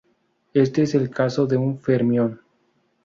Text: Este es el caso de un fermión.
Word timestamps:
Este 0.55 0.81
es 0.81 0.95
el 0.95 1.11
caso 1.11 1.45
de 1.45 1.57
un 1.57 1.77
fermión. 1.77 2.41